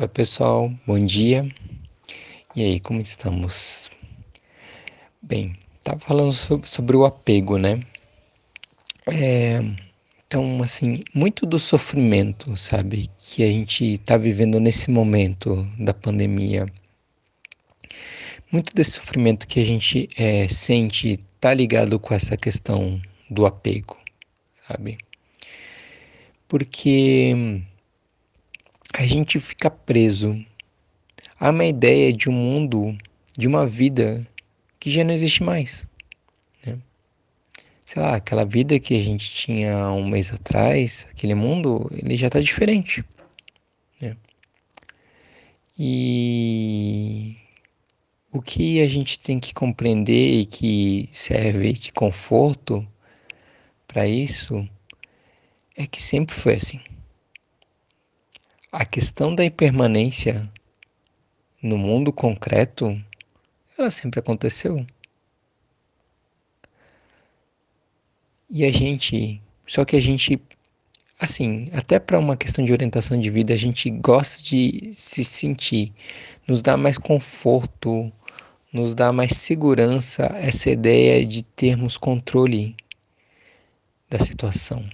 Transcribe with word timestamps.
Oi, 0.00 0.08
pessoal, 0.08 0.72
bom 0.86 0.98
dia. 0.98 1.46
E 2.56 2.62
aí, 2.62 2.80
como 2.80 3.02
estamos? 3.02 3.90
Bem, 5.20 5.54
tava 5.84 5.98
falando 5.98 6.32
sobre, 6.32 6.66
sobre 6.66 6.96
o 6.96 7.04
apego, 7.04 7.58
né? 7.58 7.82
É, 9.06 9.60
então, 10.24 10.62
assim, 10.62 11.02
muito 11.12 11.44
do 11.44 11.58
sofrimento, 11.58 12.56
sabe, 12.56 13.10
que 13.18 13.44
a 13.44 13.48
gente 13.48 13.98
tá 13.98 14.16
vivendo 14.16 14.58
nesse 14.58 14.90
momento 14.90 15.68
da 15.78 15.92
pandemia, 15.92 16.64
muito 18.50 18.74
desse 18.74 18.92
sofrimento 18.92 19.46
que 19.46 19.60
a 19.60 19.64
gente 19.64 20.08
é, 20.16 20.48
sente 20.48 21.18
tá 21.38 21.52
ligado 21.52 22.00
com 22.00 22.14
essa 22.14 22.38
questão 22.38 22.98
do 23.28 23.44
apego, 23.44 23.98
sabe? 24.66 24.96
Porque 26.48 27.60
a 28.92 29.06
gente 29.06 29.38
fica 29.40 29.70
preso 29.70 30.44
a 31.38 31.50
uma 31.50 31.64
ideia 31.64 32.12
de 32.12 32.28
um 32.28 32.32
mundo, 32.32 32.96
de 33.36 33.46
uma 33.46 33.66
vida 33.66 34.26
que 34.78 34.90
já 34.90 35.04
não 35.04 35.14
existe 35.14 35.42
mais. 35.42 35.86
Né? 36.66 36.78
Sei 37.84 38.02
lá, 38.02 38.16
aquela 38.16 38.44
vida 38.44 38.78
que 38.80 38.94
a 38.94 39.02
gente 39.02 39.30
tinha 39.30 39.90
um 39.92 40.06
mês 40.06 40.32
atrás, 40.32 41.06
aquele 41.10 41.34
mundo, 41.34 41.90
ele 41.92 42.16
já 42.16 42.26
está 42.26 42.40
diferente. 42.40 43.04
Né? 44.00 44.16
E 45.78 47.36
o 48.32 48.42
que 48.42 48.80
a 48.82 48.88
gente 48.88 49.18
tem 49.18 49.38
que 49.38 49.54
compreender 49.54 50.40
e 50.40 50.46
que 50.46 51.08
serve 51.12 51.72
de 51.72 51.92
conforto 51.92 52.86
para 53.86 54.06
isso 54.06 54.68
é 55.76 55.86
que 55.86 56.02
sempre 56.02 56.34
foi 56.34 56.54
assim. 56.54 56.80
A 58.72 58.84
questão 58.84 59.34
da 59.34 59.44
impermanência 59.44 60.48
no 61.60 61.76
mundo 61.76 62.12
concreto, 62.12 62.96
ela 63.76 63.90
sempre 63.90 64.20
aconteceu. 64.20 64.86
E 68.48 68.64
a 68.64 68.70
gente, 68.70 69.42
só 69.66 69.84
que 69.84 69.96
a 69.96 70.00
gente, 70.00 70.40
assim, 71.18 71.68
até 71.72 71.98
para 71.98 72.16
uma 72.16 72.36
questão 72.36 72.64
de 72.64 72.72
orientação 72.72 73.18
de 73.18 73.28
vida, 73.28 73.52
a 73.52 73.56
gente 73.56 73.90
gosta 73.90 74.40
de 74.40 74.90
se 74.92 75.24
sentir, 75.24 75.92
nos 76.46 76.62
dá 76.62 76.76
mais 76.76 76.96
conforto, 76.96 78.12
nos 78.72 78.94
dá 78.94 79.12
mais 79.12 79.32
segurança 79.32 80.26
essa 80.36 80.70
ideia 80.70 81.26
de 81.26 81.42
termos 81.42 81.98
controle 81.98 82.76
da 84.08 84.20
situação. 84.20 84.88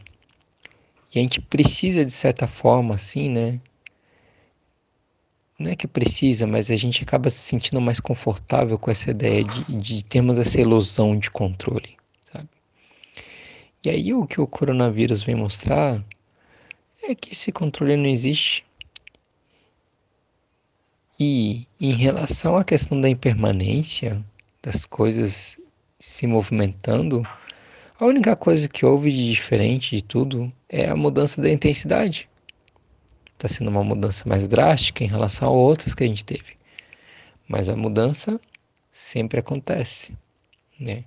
E 1.16 1.18
a 1.18 1.22
gente 1.22 1.40
precisa, 1.40 2.04
de 2.04 2.12
certa 2.12 2.46
forma, 2.46 2.94
assim, 2.94 3.30
né? 3.30 3.58
Não 5.58 5.70
é 5.70 5.74
que 5.74 5.86
precisa, 5.86 6.46
mas 6.46 6.70
a 6.70 6.76
gente 6.76 7.02
acaba 7.02 7.30
se 7.30 7.38
sentindo 7.38 7.80
mais 7.80 7.98
confortável 7.98 8.78
com 8.78 8.90
essa 8.90 9.12
ideia 9.12 9.42
de, 9.42 9.80
de 9.80 10.04
termos 10.04 10.36
essa 10.36 10.60
ilusão 10.60 11.18
de 11.18 11.30
controle, 11.30 11.96
sabe? 12.30 12.50
E 13.82 13.88
aí 13.88 14.12
o 14.12 14.26
que 14.26 14.38
o 14.38 14.46
coronavírus 14.46 15.22
vem 15.22 15.34
mostrar 15.34 16.04
é 17.02 17.14
que 17.14 17.32
esse 17.32 17.50
controle 17.50 17.96
não 17.96 18.04
existe. 18.04 18.66
E 21.18 21.66
em 21.80 21.92
relação 21.92 22.58
à 22.58 22.64
questão 22.64 23.00
da 23.00 23.08
impermanência 23.08 24.22
das 24.62 24.84
coisas 24.84 25.58
se 25.98 26.26
movimentando, 26.26 27.26
a 27.98 28.04
única 28.04 28.36
coisa 28.36 28.68
que 28.68 28.84
houve 28.84 29.10
de 29.10 29.32
diferente 29.32 29.96
de 29.96 30.02
tudo 30.02 30.52
é 30.68 30.86
a 30.86 30.96
mudança 30.96 31.40
da 31.40 31.50
intensidade. 31.50 32.28
Está 33.32 33.48
sendo 33.48 33.70
uma 33.70 33.82
mudança 33.82 34.28
mais 34.28 34.46
drástica 34.46 35.02
em 35.02 35.06
relação 35.06 35.48
a 35.48 35.52
outras 35.52 35.94
que 35.94 36.04
a 36.04 36.06
gente 36.06 36.24
teve. 36.24 36.56
Mas 37.48 37.68
a 37.68 37.76
mudança 37.76 38.38
sempre 38.92 39.40
acontece, 39.40 40.16
né? 40.78 41.04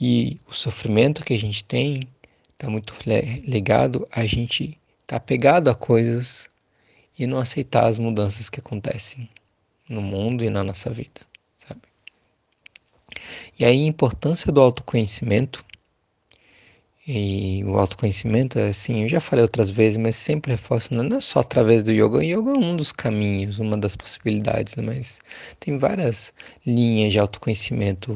E 0.00 0.36
o 0.46 0.52
sofrimento 0.52 1.24
que 1.24 1.34
a 1.34 1.38
gente 1.38 1.64
tem 1.64 2.02
está 2.50 2.70
muito 2.70 2.94
ligado 3.44 4.06
a 4.12 4.26
gente 4.26 4.78
estar 5.00 5.18
tá 5.18 5.20
pegado 5.20 5.70
a 5.70 5.74
coisas 5.74 6.48
e 7.18 7.26
não 7.26 7.38
aceitar 7.38 7.86
as 7.86 7.98
mudanças 7.98 8.48
que 8.48 8.60
acontecem 8.60 9.28
no 9.88 10.02
mundo 10.02 10.44
e 10.44 10.50
na 10.50 10.62
nossa 10.62 10.90
vida, 10.90 11.20
sabe? 11.58 11.82
E 13.58 13.64
aí 13.64 13.82
a 13.82 13.86
importância 13.86 14.52
do 14.52 14.60
autoconhecimento 14.60 15.64
e 17.08 17.62
o 17.64 17.78
autoconhecimento, 17.78 18.58
assim, 18.58 19.04
eu 19.04 19.08
já 19.08 19.20
falei 19.20 19.42
outras 19.44 19.70
vezes, 19.70 19.96
mas 19.96 20.16
sempre 20.16 20.50
reforço, 20.50 20.92
não 20.92 21.16
é 21.16 21.20
só 21.20 21.38
através 21.38 21.84
do 21.84 21.92
yoga. 21.92 22.18
O 22.18 22.22
yoga 22.22 22.50
é 22.50 22.58
um 22.58 22.74
dos 22.74 22.90
caminhos, 22.90 23.60
uma 23.60 23.76
das 23.76 23.94
possibilidades, 23.94 24.74
né? 24.74 24.82
mas 24.82 25.20
tem 25.60 25.78
várias 25.78 26.34
linhas 26.66 27.12
de 27.12 27.20
autoconhecimento, 27.20 28.12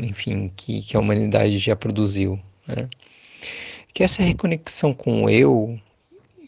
enfim, 0.00 0.50
que, 0.56 0.80
que 0.80 0.96
a 0.96 1.00
humanidade 1.00 1.58
já 1.58 1.76
produziu. 1.76 2.40
Né? 2.66 2.88
Que 3.92 4.02
essa 4.02 4.22
reconexão 4.22 4.94
com 4.94 5.24
o 5.24 5.30
eu, 5.30 5.78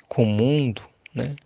com 0.09 0.23
o 0.23 0.27
mundo, 0.27 0.81
né? 1.15 1.37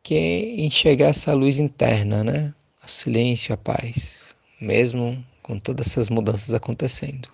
que 0.00 0.14
é 0.14 0.60
enxergar 0.60 1.08
essa 1.08 1.34
luz 1.34 1.58
interna, 1.58 2.22
né? 2.22 2.54
o 2.84 2.88
silêncio, 2.88 3.52
a 3.52 3.56
paz, 3.56 4.36
mesmo 4.60 5.24
com 5.42 5.58
todas 5.58 5.88
essas 5.88 6.08
mudanças 6.08 6.54
acontecendo. 6.54 7.28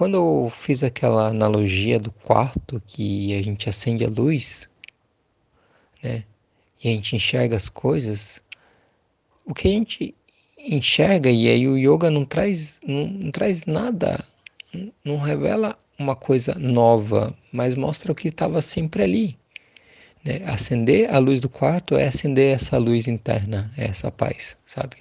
Quando 0.00 0.14
eu 0.14 0.48
fiz 0.50 0.82
aquela 0.82 1.26
analogia 1.26 2.00
do 2.00 2.10
quarto 2.10 2.82
que 2.86 3.36
a 3.36 3.42
gente 3.42 3.68
acende 3.68 4.02
a 4.02 4.08
luz, 4.08 4.66
né? 6.02 6.24
E 6.82 6.88
a 6.88 6.92
gente 6.92 7.16
enxerga 7.16 7.54
as 7.54 7.68
coisas, 7.68 8.40
o 9.44 9.52
que 9.52 9.68
a 9.68 9.70
gente 9.72 10.14
enxerga 10.56 11.28
e 11.28 11.46
aí 11.50 11.68
o 11.68 11.76
yoga 11.76 12.10
não 12.10 12.24
traz 12.24 12.80
não, 12.82 13.08
não 13.08 13.30
traz 13.30 13.66
nada, 13.66 14.24
não 15.04 15.18
revela 15.18 15.78
uma 15.98 16.16
coisa 16.16 16.54
nova, 16.54 17.36
mas 17.52 17.74
mostra 17.74 18.10
o 18.10 18.14
que 18.14 18.28
estava 18.28 18.62
sempre 18.62 19.02
ali. 19.02 19.36
Né? 20.24 20.40
Acender 20.46 21.14
a 21.14 21.18
luz 21.18 21.42
do 21.42 21.50
quarto 21.50 21.94
é 21.94 22.06
acender 22.06 22.54
essa 22.56 22.78
luz 22.78 23.06
interna, 23.06 23.70
é 23.76 23.84
essa 23.84 24.10
paz, 24.10 24.56
sabe? 24.64 24.96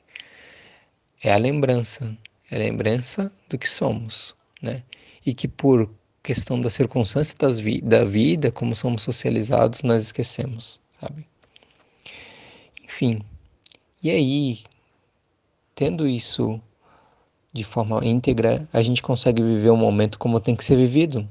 É 1.23 1.31
a 1.31 1.37
lembrança, 1.37 2.17
é 2.51 2.57
a 2.57 2.59
lembrança 2.59 3.31
do 3.47 3.57
que 3.57 3.69
somos 3.69 4.37
né? 4.61 4.83
E 5.25 5.33
que 5.33 5.47
por 5.47 5.89
questão 6.21 6.59
da 6.59 6.69
circunstância 6.69 7.35
das 7.37 7.59
vi 7.59 7.81
da 7.81 8.03
vida, 8.03 8.51
como 8.51 8.75
somos 8.75 9.03
socializados, 9.03 9.83
nós 9.83 10.01
esquecemos, 10.01 10.79
sabe? 10.99 11.27
Enfim, 12.83 13.21
e 14.03 14.09
aí, 14.09 14.59
tendo 15.73 16.07
isso 16.07 16.61
de 17.51 17.63
forma 17.63 18.05
íntegra, 18.05 18.67
a 18.71 18.81
gente 18.81 19.01
consegue 19.01 19.41
viver 19.41 19.69
o 19.69 19.77
momento 19.77 20.19
como 20.19 20.39
tem 20.39 20.55
que 20.55 20.63
ser 20.63 20.75
vivido, 20.75 21.27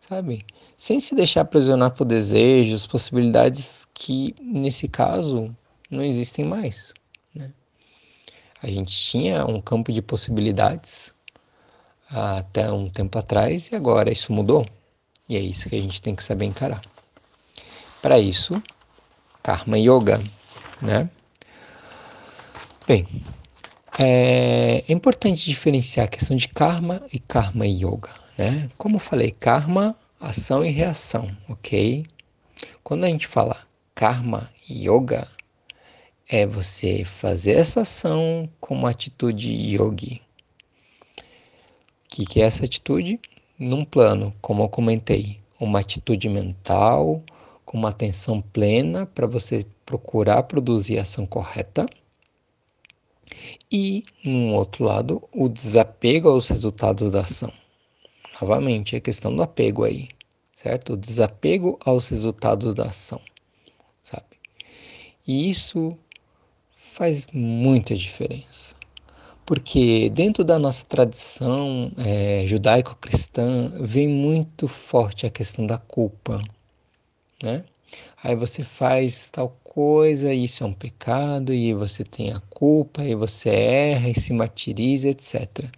sabe? 0.00 0.44
Sem 0.76 1.00
se 1.00 1.14
deixar 1.14 1.42
aprisionar 1.42 1.92
por 1.92 2.04
desejos, 2.04 2.86
possibilidades 2.86 3.86
que, 3.92 4.34
nesse 4.40 4.88
caso, 4.88 5.54
não 5.90 6.02
existem 6.02 6.44
mais. 6.44 6.94
Né? 7.34 7.52
A 8.62 8.66
gente 8.68 8.94
tinha 8.96 9.44
um 9.46 9.60
campo 9.60 9.92
de 9.92 10.02
possibilidades 10.02 11.14
até 12.12 12.70
um 12.70 12.88
tempo 12.88 13.18
atrás 13.18 13.68
e 13.70 13.74
agora 13.74 14.12
isso 14.12 14.32
mudou. 14.32 14.66
E 15.28 15.36
é 15.36 15.40
isso 15.40 15.68
que 15.68 15.76
a 15.76 15.80
gente 15.80 16.02
tem 16.02 16.14
que 16.14 16.22
saber 16.22 16.44
encarar. 16.44 16.82
Para 18.00 18.18
isso, 18.18 18.62
Karma 19.42 19.78
Yoga, 19.78 20.22
né? 20.80 21.08
Bem, 22.86 23.06
é, 23.98 24.82
é 24.88 24.92
importante 24.92 25.44
diferenciar 25.44 26.06
a 26.06 26.08
questão 26.08 26.36
de 26.36 26.48
karma 26.48 27.02
e 27.12 27.18
karma 27.18 27.66
yoga, 27.66 28.10
né? 28.36 28.68
Como 28.76 28.96
eu 28.96 29.00
falei, 29.00 29.30
karma, 29.30 29.94
ação 30.18 30.64
e 30.64 30.70
reação, 30.70 31.30
ok? 31.48 32.04
Quando 32.82 33.04
a 33.04 33.08
gente 33.08 33.26
fala 33.26 33.56
karma 33.94 34.50
yoga, 34.68 35.28
é 36.28 36.46
você 36.46 37.04
fazer 37.04 37.52
essa 37.52 37.82
ação 37.82 38.48
com 38.58 38.74
uma 38.74 38.90
atitude 38.90 39.48
yogi, 39.48 40.20
que, 42.12 42.26
que 42.26 42.42
é 42.42 42.44
essa 42.44 42.66
atitude? 42.66 43.18
Num 43.58 43.84
plano, 43.84 44.34
como 44.42 44.62
eu 44.62 44.68
comentei, 44.68 45.38
uma 45.58 45.80
atitude 45.80 46.28
mental, 46.28 47.22
com 47.64 47.78
uma 47.78 47.88
atenção 47.88 48.42
plena 48.42 49.06
para 49.06 49.26
você 49.26 49.64
procurar 49.86 50.42
produzir 50.42 50.98
a 50.98 51.02
ação 51.02 51.24
correta. 51.24 51.86
E, 53.70 54.04
num 54.22 54.54
outro 54.54 54.84
lado, 54.84 55.26
o 55.32 55.48
desapego 55.48 56.28
aos 56.28 56.48
resultados 56.48 57.10
da 57.10 57.20
ação. 57.20 57.52
Novamente, 58.40 58.94
a 58.94 59.00
questão 59.00 59.34
do 59.34 59.42
apego 59.42 59.84
aí, 59.84 60.08
certo? 60.54 60.92
O 60.92 60.96
desapego 60.96 61.78
aos 61.82 62.08
resultados 62.08 62.74
da 62.74 62.84
ação, 62.84 63.20
sabe? 64.02 64.36
E 65.26 65.48
isso 65.48 65.96
faz 66.74 67.26
muita 67.32 67.94
diferença 67.94 68.81
porque 69.44 70.08
dentro 70.10 70.44
da 70.44 70.58
nossa 70.58 70.86
tradição 70.86 71.90
é, 71.98 72.44
judaico-cristã 72.46 73.72
vem 73.80 74.08
muito 74.08 74.68
forte 74.68 75.26
a 75.26 75.30
questão 75.30 75.66
da 75.66 75.78
culpa. 75.78 76.42
né? 77.42 77.64
Aí 78.22 78.36
você 78.36 78.62
faz 78.62 79.28
tal 79.30 79.50
coisa, 79.64 80.32
isso 80.32 80.62
é 80.62 80.66
um 80.66 80.72
pecado, 80.72 81.52
e 81.52 81.74
você 81.74 82.04
tem 82.04 82.32
a 82.32 82.40
culpa, 82.40 83.04
e 83.04 83.14
você 83.14 83.50
erra 83.50 84.08
e 84.08 84.14
se 84.14 84.32
martiriza, 84.32 85.08
etc. 85.08 85.68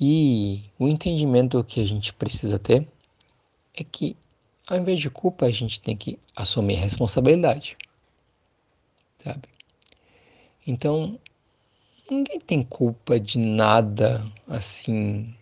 E 0.00 0.62
o 0.78 0.88
entendimento 0.88 1.62
que 1.64 1.80
a 1.80 1.84
gente 1.84 2.12
precisa 2.14 2.58
ter 2.58 2.86
é 3.74 3.84
que, 3.84 4.16
ao 4.68 4.78
invés 4.78 5.00
de 5.00 5.10
culpa, 5.10 5.46
a 5.46 5.50
gente 5.50 5.80
tem 5.80 5.96
que 5.96 6.18
assumir 6.34 6.74
responsabilidade, 6.74 7.76
sabe? 9.18 9.48
Então, 10.66 11.18
ninguém 12.10 12.40
tem 12.40 12.62
culpa 12.62 13.18
de 13.18 13.38
nada 13.38 14.24
assim 14.48 15.32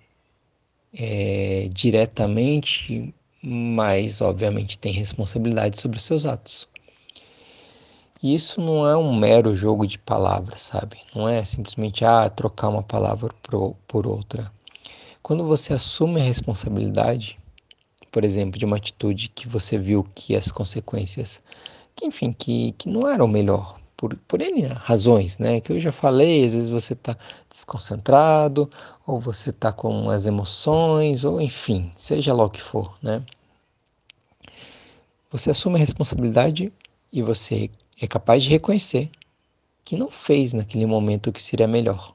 é, 0.92 1.68
diretamente, 1.72 3.14
mas 3.42 4.20
obviamente 4.20 4.78
tem 4.78 4.92
responsabilidade 4.92 5.80
sobre 5.80 5.96
os 5.96 6.04
seus 6.04 6.24
atos. 6.24 6.68
E 8.22 8.34
isso 8.34 8.60
não 8.60 8.86
é 8.86 8.96
um 8.96 9.14
mero 9.14 9.54
jogo 9.54 9.86
de 9.86 9.96
palavras, 9.96 10.60
sabe? 10.60 10.98
Não 11.14 11.28
é 11.28 11.44
simplesmente 11.44 12.04
ah, 12.04 12.28
trocar 12.28 12.68
uma 12.68 12.82
palavra 12.82 13.32
por, 13.86 14.06
outra. 14.06 14.50
Quando 15.22 15.44
você 15.44 15.72
assume 15.72 16.20
a 16.20 16.24
responsabilidade, 16.24 17.38
por 18.10 18.24
exemplo, 18.24 18.58
de 18.58 18.64
uma 18.64 18.76
atitude 18.76 19.28
que 19.28 19.46
você 19.46 19.78
viu 19.78 20.04
que 20.16 20.34
as 20.34 20.50
consequências, 20.50 21.40
que 21.94 22.06
enfim, 22.06 22.32
que, 22.32 22.72
que 22.72 22.88
não 22.88 23.08
eram 23.08 23.28
melhor 23.28 23.78
por, 23.98 24.14
por 24.28 24.40
N 24.40 24.62
razões, 24.62 25.38
né? 25.38 25.60
Que 25.60 25.72
eu 25.72 25.80
já 25.80 25.90
falei, 25.90 26.44
às 26.44 26.54
vezes 26.54 26.70
você 26.70 26.92
está 26.92 27.18
desconcentrado, 27.50 28.70
ou 29.04 29.20
você 29.20 29.50
está 29.50 29.72
com 29.72 30.08
as 30.08 30.24
emoções, 30.24 31.24
ou 31.24 31.40
enfim, 31.40 31.90
seja 31.96 32.32
lá 32.32 32.44
o 32.44 32.50
que 32.50 32.62
for, 32.62 32.96
né? 33.02 33.24
Você 35.32 35.50
assume 35.50 35.74
a 35.76 35.78
responsabilidade 35.80 36.72
e 37.12 37.20
você 37.20 37.70
é 38.00 38.06
capaz 38.06 38.44
de 38.44 38.50
reconhecer 38.50 39.10
que 39.84 39.96
não 39.96 40.10
fez 40.10 40.52
naquele 40.52 40.86
momento 40.86 41.30
o 41.30 41.32
que 41.32 41.42
seria 41.42 41.66
melhor, 41.66 42.14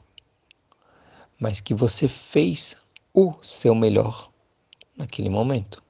mas 1.38 1.60
que 1.60 1.74
você 1.74 2.08
fez 2.08 2.78
o 3.14 3.34
seu 3.44 3.76
melhor 3.76 4.32
naquele 4.98 5.30
momento. 5.30 5.83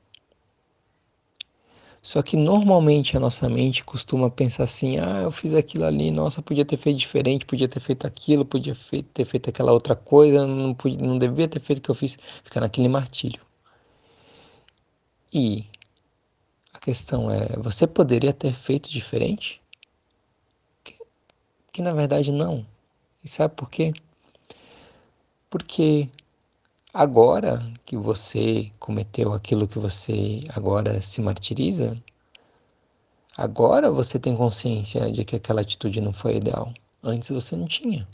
Só 2.03 2.21
que 2.21 2.35
normalmente 2.35 3.15
a 3.15 3.19
nossa 3.19 3.47
mente 3.49 3.81
costuma 3.81 4.29
pensar 4.29 4.65
assim: 4.65 4.97
ah, 4.99 5.21
eu 5.21 5.31
fiz 5.31 5.53
aquilo 5.53 5.85
ali, 5.85 6.11
nossa, 6.11 6.41
podia 6.41 6.65
ter 6.65 6.75
feito 6.75 6.97
diferente, 6.99 7.45
podia 7.45 7.67
ter 7.67 7.79
feito 7.79 8.05
aquilo, 8.05 8.43
podia 8.43 8.75
ter 9.13 9.23
feito 9.23 9.49
aquela 9.49 9.71
outra 9.71 9.95
coisa, 9.95 10.45
não, 10.45 10.73
podia, 10.73 10.97
não 10.99 11.17
devia 11.17 11.47
ter 11.47 11.61
feito 11.61 11.79
o 11.79 11.81
que 11.81 11.89
eu 11.89 11.95
fiz, 11.95 12.17
ficar 12.43 12.59
naquele 12.59 12.89
martírio. 12.89 13.41
E 15.31 15.65
a 16.73 16.79
questão 16.79 17.31
é: 17.31 17.47
você 17.57 17.87
poderia 17.87 18.33
ter 18.33 18.53
feito 18.53 18.89
diferente? 18.89 19.61
Que, 20.83 20.95
que 21.71 21.81
na 21.81 21.93
verdade 21.93 22.33
não. 22.33 22.65
E 23.23 23.29
sabe 23.29 23.55
por 23.55 23.69
quê? 23.69 23.93
Porque 25.49 26.09
Agora 26.95 27.59
que 27.83 27.97
você 27.97 28.71
cometeu 28.77 29.33
aquilo 29.33 29.67
que 29.67 29.79
você 29.79 30.43
agora 30.55 31.01
se 31.01 31.21
martiriza, 31.21 31.99
agora 33.35 33.89
você 33.89 34.19
tem 34.19 34.37
consciência 34.37 35.11
de 35.11 35.25
que 35.25 35.37
aquela 35.37 35.61
atitude 35.61 35.99
não 35.99 36.13
foi 36.13 36.35
ideal. 36.35 36.71
Antes 37.01 37.31
você 37.31 37.55
não 37.55 37.65
tinha. 37.65 38.07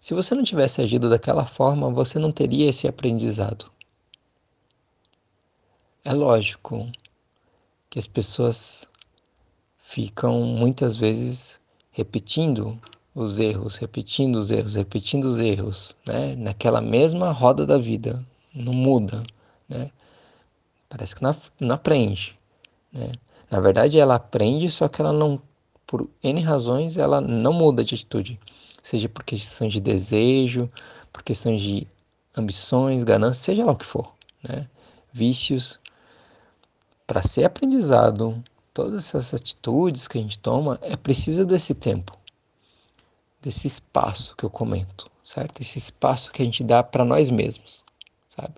Se 0.00 0.14
você 0.14 0.34
não 0.34 0.42
tivesse 0.42 0.80
agido 0.80 1.10
daquela 1.10 1.44
forma, 1.44 1.90
você 1.90 2.18
não 2.18 2.32
teria 2.32 2.70
esse 2.70 2.88
aprendizado. 2.88 3.70
É 6.02 6.14
lógico 6.14 6.90
que 7.90 7.98
as 7.98 8.06
pessoas 8.06 8.88
ficam 9.76 10.40
muitas 10.44 10.96
vezes 10.96 11.60
repetindo 11.90 12.80
os 13.14 13.38
erros, 13.38 13.76
repetindo 13.76 14.36
os 14.36 14.50
erros, 14.50 14.74
repetindo 14.74 15.26
os 15.26 15.38
erros, 15.38 15.94
né? 16.06 16.34
Naquela 16.36 16.80
mesma 16.80 17.30
roda 17.30 17.64
da 17.64 17.78
vida, 17.78 18.24
não 18.52 18.72
muda, 18.72 19.22
né? 19.68 19.90
Parece 20.88 21.14
que 21.14 21.22
não, 21.22 21.36
não 21.60 21.74
aprende, 21.74 22.36
né? 22.92 23.12
Na 23.50 23.60
verdade, 23.60 23.98
ela 24.00 24.16
aprende, 24.16 24.68
só 24.68 24.88
que 24.88 25.00
ela 25.00 25.12
não, 25.12 25.40
por 25.86 26.08
N 26.22 26.40
razões, 26.40 26.96
ela 26.96 27.20
não 27.20 27.52
muda 27.52 27.84
de 27.84 27.94
atitude. 27.94 28.40
Seja 28.82 29.08
por 29.08 29.22
questões 29.22 29.72
de 29.72 29.80
desejo, 29.80 30.68
por 31.12 31.22
questões 31.22 31.60
de 31.60 31.86
ambições, 32.36 33.04
ganância, 33.04 33.40
seja 33.40 33.64
lá 33.64 33.72
o 33.72 33.76
que 33.76 33.86
for, 33.86 34.12
né? 34.42 34.68
Vícios. 35.12 35.78
Para 37.06 37.22
ser 37.22 37.44
aprendizado, 37.44 38.42
todas 38.72 39.06
essas 39.06 39.34
atitudes 39.34 40.08
que 40.08 40.18
a 40.18 40.20
gente 40.20 40.38
toma, 40.38 40.78
é 40.82 40.96
preciso 40.96 41.44
desse 41.46 41.74
tempo 41.74 42.18
desse 43.44 43.66
espaço 43.66 44.34
que 44.36 44.44
eu 44.44 44.50
comento, 44.50 45.10
certo? 45.22 45.60
Esse 45.60 45.78
espaço 45.78 46.32
que 46.32 46.40
a 46.40 46.44
gente 46.44 46.64
dá 46.64 46.82
para 46.82 47.04
nós 47.04 47.30
mesmos, 47.30 47.84
sabe? 48.26 48.54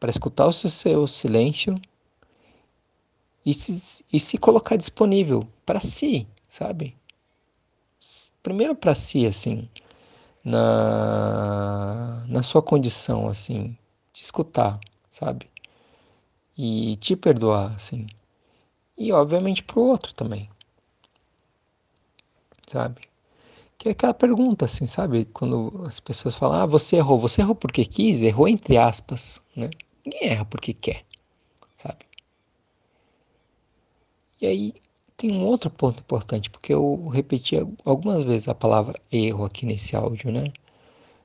Para 0.00 0.10
escutar 0.10 0.46
o 0.46 0.52
seu 0.52 1.06
silêncio 1.06 1.80
e 3.46 3.54
se, 3.54 4.04
e 4.12 4.18
se 4.18 4.36
colocar 4.36 4.76
disponível 4.76 5.46
para 5.64 5.78
si, 5.78 6.26
sabe? 6.48 6.96
Primeiro 8.42 8.74
para 8.74 8.96
si, 8.96 9.24
assim, 9.26 9.68
na, 10.44 12.24
na 12.26 12.42
sua 12.42 12.62
condição, 12.62 13.28
assim, 13.28 13.76
de 14.12 14.22
escutar, 14.22 14.80
sabe? 15.08 15.48
E 16.58 16.96
te 16.96 17.14
perdoar, 17.14 17.72
assim. 17.76 18.08
E 18.98 19.12
obviamente 19.12 19.62
pro 19.62 19.82
outro 19.82 20.12
também, 20.14 20.50
sabe? 22.66 23.09
Que 23.80 23.88
é 23.88 23.92
aquela 23.92 24.12
pergunta, 24.12 24.66
assim, 24.66 24.84
sabe? 24.84 25.24
Quando 25.24 25.84
as 25.86 26.00
pessoas 26.00 26.34
falam, 26.34 26.60
ah, 26.60 26.66
você 26.66 26.96
errou. 26.96 27.18
Você 27.18 27.40
errou 27.40 27.54
porque 27.54 27.86
quis? 27.86 28.20
Errou 28.20 28.46
entre 28.46 28.76
aspas, 28.76 29.40
né? 29.56 29.70
Ninguém 30.04 30.28
erra 30.28 30.44
porque 30.44 30.74
quer, 30.74 31.02
sabe? 31.78 32.04
E 34.38 34.46
aí 34.46 34.74
tem 35.16 35.34
um 35.34 35.46
outro 35.46 35.70
ponto 35.70 36.00
importante, 36.00 36.50
porque 36.50 36.74
eu 36.74 37.08
repeti 37.08 37.56
algumas 37.82 38.22
vezes 38.22 38.48
a 38.48 38.54
palavra 38.54 39.00
erro 39.10 39.46
aqui 39.46 39.64
nesse 39.64 39.96
áudio, 39.96 40.30
né? 40.30 40.44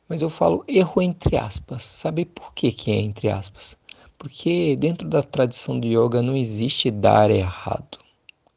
Mas 0.07 0.21
eu 0.21 0.29
falo 0.29 0.63
erro 0.65 1.01
entre 1.01 1.35
aspas. 1.35 1.81
Sabe 1.81 2.23
por 2.23 2.53
que, 2.53 2.71
que 2.71 2.89
é 2.89 2.95
entre 2.95 3.29
aspas? 3.29 3.77
Porque 4.17 4.77
dentro 4.77 5.09
da 5.09 5.21
tradição 5.21 5.77
do 5.77 5.87
yoga 5.87 6.21
não 6.21 6.37
existe 6.37 6.89
dar 6.89 7.29
errado, 7.29 7.99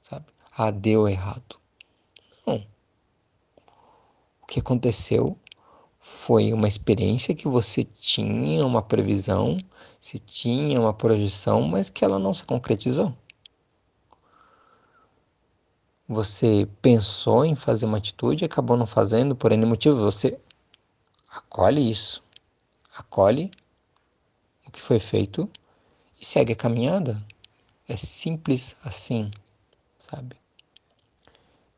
sabe? 0.01 0.27
Ah, 0.57 0.71
deu 0.71 1.09
errado 1.09 1.59
que 4.49 4.61
aconteceu 4.61 5.39
foi 6.01 6.55
uma 6.55 6.67
experiência 6.67 7.35
que 7.35 7.47
você 7.47 7.85
tinha 7.85 8.65
uma 8.65 8.81
previsão, 8.81 9.59
se 10.01 10.19
tinha 10.19 10.81
uma 10.81 10.95
projeção, 10.95 11.61
mas 11.61 11.91
que 11.91 12.03
ela 12.03 12.19
não 12.19 12.33
se 12.33 12.43
concretizou. 12.45 13.15
Você 16.09 16.67
pensou 16.81 17.45
em 17.45 17.55
fazer 17.55 17.85
uma 17.85 17.99
atitude 17.99 18.43
e 18.43 18.47
acabou 18.47 18.75
não 18.75 18.87
fazendo 18.87 19.37
por 19.37 19.53
N 19.53 19.67
motivo. 19.67 19.99
Você 19.99 20.41
acolhe 21.31 21.91
isso, 21.91 22.25
acolhe 22.97 23.51
o 24.67 24.71
que 24.71 24.81
foi 24.81 24.99
feito 24.99 25.47
e 26.19 26.25
segue 26.25 26.55
a 26.55 26.57
caminhada. 26.57 27.23
É 27.87 27.97
simples 27.97 28.75
assim, 28.83 29.31
sabe? 29.99 30.37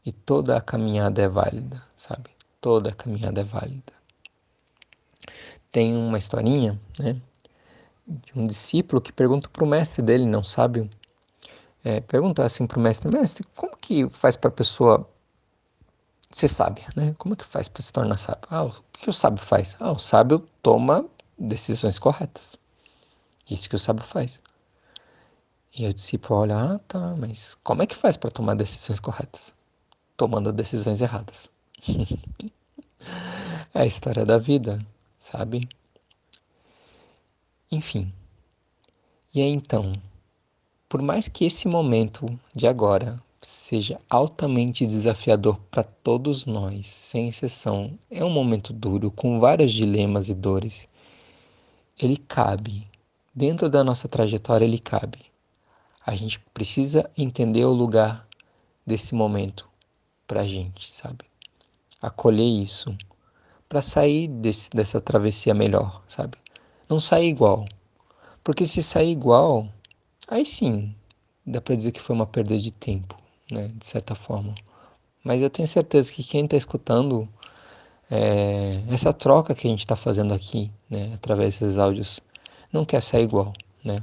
E 0.06 0.12
toda 0.12 0.56
a 0.56 0.60
caminhada 0.60 1.20
é 1.20 1.28
válida, 1.28 1.84
sabe? 1.96 2.39
Toda 2.60 2.92
caminhada 2.92 3.40
é 3.40 3.44
válida. 3.44 3.92
Tem 5.72 5.96
uma 5.96 6.18
historinha, 6.18 6.80
né, 6.98 7.20
de 8.06 8.38
um 8.38 8.46
discípulo 8.46 9.00
que 9.00 9.12
pergunta 9.12 9.48
para 9.48 9.64
o 9.64 9.66
mestre 9.66 10.02
dele, 10.02 10.26
não 10.26 10.42
sabe, 10.42 10.90
é, 11.84 12.00
pergunta 12.00 12.44
assim 12.44 12.66
para 12.66 12.78
o 12.78 12.82
mestre, 12.82 13.10
mestre, 13.10 13.46
como 13.56 13.76
que 13.76 14.08
faz 14.08 14.36
para 14.36 14.48
a 14.48 14.52
pessoa 14.52 15.08
ser 16.30 16.48
sábia, 16.48 16.86
né? 16.94 17.14
Como 17.18 17.34
que 17.34 17.44
faz 17.44 17.68
para 17.68 17.82
se 17.82 17.92
tornar 17.92 18.16
sábio? 18.16 18.46
Ah, 18.50 18.64
o 18.64 18.74
que 18.92 19.10
o 19.10 19.12
sábio 19.12 19.42
faz? 19.42 19.76
Ah, 19.80 19.92
o 19.92 19.98
sábio 19.98 20.46
toma 20.62 21.04
decisões 21.38 21.98
corretas. 21.98 22.56
Isso 23.50 23.68
que 23.68 23.76
o 23.76 23.78
sábio 23.78 24.04
faz. 24.04 24.40
E 25.76 25.86
o 25.86 25.94
discípulo 25.94 26.40
olha, 26.40 26.56
ah, 26.56 26.80
tá, 26.86 27.14
mas 27.16 27.56
como 27.64 27.82
é 27.82 27.86
que 27.86 27.96
faz 27.96 28.16
para 28.16 28.30
tomar 28.30 28.54
decisões 28.54 29.00
corretas? 29.00 29.54
Tomando 30.16 30.52
decisões 30.52 31.00
erradas. 31.00 31.50
é 33.74 33.80
a 33.80 33.86
história 33.86 34.24
da 34.24 34.38
vida, 34.38 34.84
sabe? 35.18 35.68
Enfim. 37.70 38.12
E 39.32 39.40
aí 39.40 39.50
então, 39.50 39.92
por 40.88 41.00
mais 41.00 41.28
que 41.28 41.44
esse 41.44 41.68
momento 41.68 42.38
de 42.54 42.66
agora 42.66 43.22
seja 43.40 44.00
altamente 44.10 44.86
desafiador 44.86 45.58
para 45.70 45.84
todos 45.84 46.46
nós, 46.46 46.86
sem 46.86 47.28
exceção, 47.28 47.96
é 48.10 48.24
um 48.24 48.30
momento 48.30 48.72
duro, 48.72 49.10
com 49.10 49.40
vários 49.40 49.72
dilemas 49.72 50.28
e 50.28 50.34
dores, 50.34 50.88
ele 51.98 52.16
cabe, 52.16 52.86
dentro 53.34 53.70
da 53.70 53.84
nossa 53.84 54.08
trajetória, 54.08 54.64
ele 54.64 54.78
cabe 54.78 55.20
A 56.04 56.16
gente 56.16 56.40
precisa 56.52 57.08
entender 57.16 57.64
o 57.64 57.72
lugar 57.72 58.26
desse 58.84 59.14
momento 59.14 59.68
pra 60.26 60.44
gente, 60.44 60.90
sabe? 60.90 61.29
Acolher 62.00 62.62
isso 62.62 62.96
para 63.68 63.82
sair 63.82 64.26
desse, 64.26 64.70
dessa 64.70 65.00
travessia 65.00 65.54
melhor, 65.54 66.02
sabe? 66.08 66.36
Não 66.88 66.98
sair 66.98 67.28
igual. 67.28 67.66
Porque 68.42 68.66
se 68.66 68.82
sair 68.82 69.12
igual, 69.12 69.68
aí 70.26 70.44
sim, 70.44 70.94
dá 71.46 71.60
para 71.60 71.76
dizer 71.76 71.92
que 71.92 72.00
foi 72.00 72.16
uma 72.16 72.26
perda 72.26 72.58
de 72.58 72.70
tempo, 72.70 73.16
né, 73.50 73.68
de 73.68 73.86
certa 73.86 74.14
forma. 74.14 74.54
Mas 75.22 75.40
eu 75.40 75.50
tenho 75.50 75.68
certeza 75.68 76.12
que 76.12 76.24
quem 76.24 76.44
está 76.44 76.56
escutando 76.56 77.28
é, 78.10 78.82
essa 78.88 79.12
troca 79.12 79.54
que 79.54 79.66
a 79.66 79.70
gente 79.70 79.80
está 79.80 79.94
fazendo 79.94 80.34
aqui, 80.34 80.70
né, 80.88 81.12
através 81.14 81.58
desses 81.58 81.78
áudios, 81.78 82.20
não 82.72 82.84
quer 82.84 83.00
sair 83.00 83.24
igual, 83.24 83.52
né? 83.84 83.98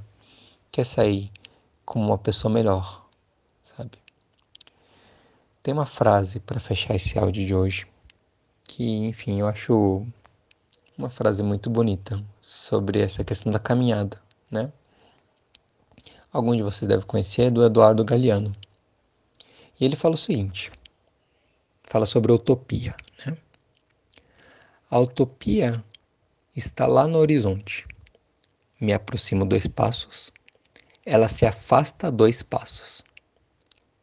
Quer 0.72 0.86
sair 0.86 1.32
como 1.86 2.06
uma 2.06 2.18
pessoa 2.18 2.54
melhor? 2.54 3.07
Tem 5.68 5.74
uma 5.74 5.86
frase 5.86 6.40
para 6.40 6.62
fechar 6.62 6.96
esse 6.96 7.20
áudio 7.20 7.46
de 7.46 7.54
hoje 7.54 7.86
que, 8.64 9.06
enfim, 9.06 9.42
eu 9.42 9.48
acho 9.50 10.08
uma 10.98 11.10
frase 11.10 11.44
muito 11.44 11.70
bonita 11.70 12.24
sobre 12.40 13.02
essa 13.02 13.22
questão 13.22 13.52
da 13.52 13.60
caminhada, 13.60 14.18
né? 14.50 14.72
Algum 16.32 16.56
de 16.56 16.64
vocês 16.64 16.88
deve 16.88 17.04
conhecer, 17.04 17.48
é 17.48 17.50
do 17.50 17.66
Eduardo 17.66 18.06
Galeano. 18.06 18.56
E 19.78 19.84
ele 19.84 19.98
fala 19.98 20.14
o 20.14 20.18
seguinte: 20.18 20.72
fala 21.84 22.06
sobre 22.06 22.32
a 22.32 22.36
utopia, 22.36 22.96
né? 23.26 23.38
A 24.90 25.00
utopia 25.02 25.84
está 26.56 26.88
lá 26.88 27.06
no 27.10 27.18
horizonte. 27.18 27.86
Me 28.80 28.94
aproximo 28.94 29.44
dois 29.44 29.68
passos, 29.68 30.32
ela 31.06 31.28
se 31.28 31.46
afasta 31.46 32.10
dois 32.10 32.42
passos. 32.42 33.04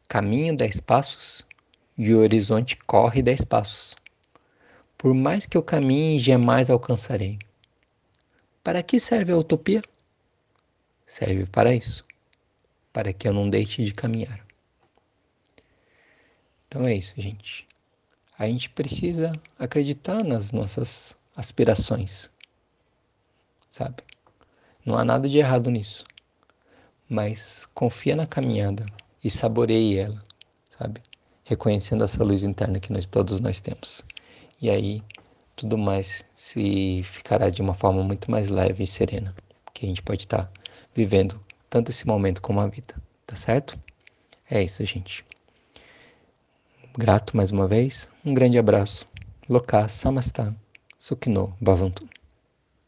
Caminho 0.07 0.55
dez 0.55 0.79
passos 0.79 1.43
e 1.97 2.13
o 2.13 2.19
horizonte 2.19 2.77
corre 2.85 3.21
dez 3.21 3.41
passos. 3.43 3.95
Por 4.97 5.13
mais 5.13 5.45
que 5.45 5.57
eu 5.57 5.63
caminhe, 5.63 6.19
jamais 6.19 6.69
alcançarei. 6.69 7.39
Para 8.63 8.81
que 8.81 8.99
serve 8.99 9.31
a 9.31 9.37
utopia? 9.37 9.81
Serve 11.05 11.45
para 11.45 11.73
isso, 11.73 12.03
para 12.91 13.13
que 13.13 13.27
eu 13.27 13.33
não 13.33 13.49
deixe 13.49 13.83
de 13.83 13.93
caminhar. 13.93 14.45
Então 16.67 16.85
é 16.85 16.95
isso, 16.95 17.13
gente. 17.15 17.67
A 18.37 18.47
gente 18.47 18.69
precisa 18.69 19.31
acreditar 19.57 20.23
nas 20.23 20.51
nossas 20.51 21.15
aspirações, 21.35 22.29
sabe? 23.69 24.03
Não 24.85 24.97
há 24.97 25.05
nada 25.05 25.29
de 25.29 25.37
errado 25.37 25.69
nisso, 25.69 26.03
mas 27.07 27.65
confia 27.73 28.15
na 28.15 28.27
caminhada 28.27 28.85
e 29.23 29.29
saboreie 29.29 29.97
ela, 29.97 30.21
sabe? 30.69 31.01
Reconhecendo 31.45 32.03
essa 32.03 32.23
luz 32.23 32.43
interna 32.43 32.79
que 32.79 32.91
nós 32.91 33.05
todos 33.05 33.39
nós 33.39 33.61
temos. 33.61 34.03
E 34.61 34.69
aí 34.69 35.01
tudo 35.55 35.77
mais 35.77 36.25
se 36.35 37.01
ficará 37.03 37.49
de 37.49 37.61
uma 37.61 37.73
forma 37.73 38.03
muito 38.03 38.29
mais 38.29 38.49
leve 38.49 38.83
e 38.83 38.87
serena, 38.87 39.33
que 39.73 39.85
a 39.85 39.89
gente 39.89 40.01
pode 40.01 40.23
estar 40.23 40.51
vivendo 40.93 41.39
tanto 41.69 41.91
esse 41.91 42.05
momento 42.05 42.41
como 42.41 42.59
a 42.59 42.67
vida, 42.67 42.95
tá 43.25 43.35
certo? 43.35 43.79
É 44.49 44.61
isso, 44.61 44.83
gente. 44.85 45.23
Grato 46.97 47.35
mais 47.35 47.51
uma 47.51 47.67
vez, 47.67 48.09
um 48.25 48.33
grande 48.33 48.57
abraço. 48.57 49.07
Loka 49.49 49.87
Samastha 49.87 50.55
Sukhino 50.97 51.55
Bhavantu. 51.61 52.07